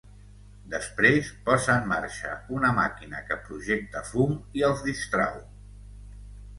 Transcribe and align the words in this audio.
Després, 0.69 1.29
posa 1.49 1.75
en 1.83 1.85
marxa 1.91 2.33
una 2.61 2.73
màquina 2.81 3.23
que 3.31 3.39
projecta 3.47 4.05
fum 4.11 4.37
i 4.63 4.69
els 4.75 4.85
distrau. 4.91 5.41